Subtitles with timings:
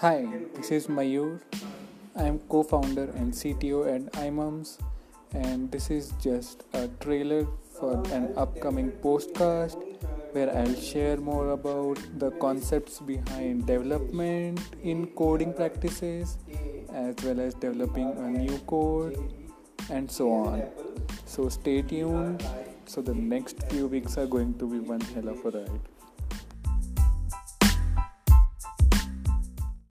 [0.00, 1.40] Hi, this is Mayur.
[2.14, 4.78] I am co founder and CTO at iMums,
[5.32, 7.46] and this is just a trailer
[7.78, 9.80] for an upcoming podcast
[10.32, 16.36] where I'll share more about the concepts behind development in coding practices
[16.92, 19.16] as well as developing a new code
[19.90, 20.62] and so on.
[21.24, 22.44] So stay tuned.
[22.88, 25.80] So, the next few weeks are going to be one hell of a ride.